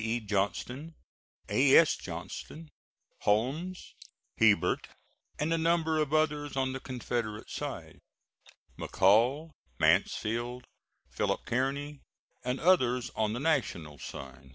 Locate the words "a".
1.47-1.75, 5.53-5.59